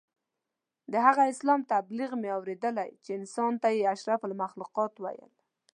[0.91, 5.31] د هغه اسلام تبلیغ مې اورېدلی چې انسان ته یې اشرف المخلوقات ویل.